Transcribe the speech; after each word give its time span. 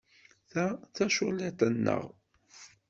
Ta 0.51 0.65
d 0.75 0.79
taculliḍt-nneɣ. 0.95 2.03